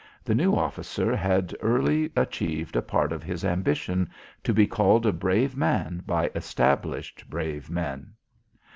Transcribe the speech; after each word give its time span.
The 0.23 0.33
new 0.33 0.55
officer 0.55 1.15
had 1.15 1.55
early 1.61 2.11
achieved 2.15 2.75
a 2.75 2.81
part 2.81 3.11
of 3.13 3.21
his 3.21 3.45
ambition 3.45 4.09
to 4.43 4.51
be 4.51 4.65
called 4.65 5.05
a 5.05 5.13
brave 5.13 5.55
man 5.55 6.01
by 6.07 6.31
established 6.33 7.29
brave 7.29 7.69
men. 7.69 8.13